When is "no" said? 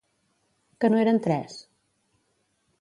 0.93-0.99